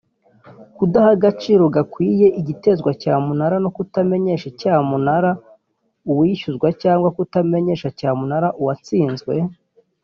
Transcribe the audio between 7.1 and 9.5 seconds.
kutamenyesha cyamunara uwatsinzwe